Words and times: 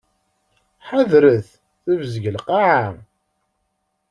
Ḥadret! 0.87 1.49
Tebzeg 1.85 2.25
lqaεa. 2.35 2.87